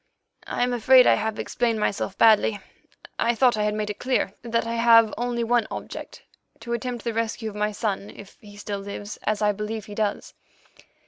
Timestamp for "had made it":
3.65-3.99